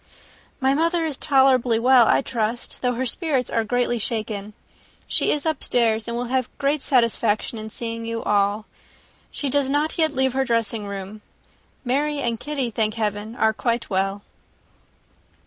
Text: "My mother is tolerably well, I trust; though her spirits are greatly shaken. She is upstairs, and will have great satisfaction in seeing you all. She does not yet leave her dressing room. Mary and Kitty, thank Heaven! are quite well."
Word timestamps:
"My 0.59 0.73
mother 0.73 1.05
is 1.05 1.15
tolerably 1.15 1.77
well, 1.77 2.07
I 2.07 2.23
trust; 2.23 2.81
though 2.81 2.93
her 2.93 3.05
spirits 3.05 3.51
are 3.51 3.63
greatly 3.63 3.99
shaken. 3.99 4.53
She 5.05 5.31
is 5.31 5.45
upstairs, 5.45 6.07
and 6.07 6.17
will 6.17 6.23
have 6.25 6.49
great 6.57 6.81
satisfaction 6.81 7.59
in 7.59 7.69
seeing 7.69 8.03
you 8.03 8.23
all. 8.23 8.65
She 9.29 9.47
does 9.47 9.69
not 9.69 9.99
yet 9.99 10.15
leave 10.15 10.33
her 10.33 10.43
dressing 10.43 10.87
room. 10.87 11.21
Mary 11.85 12.17
and 12.17 12.39
Kitty, 12.39 12.71
thank 12.71 12.95
Heaven! 12.95 13.35
are 13.35 13.53
quite 13.53 13.91
well." 13.91 14.23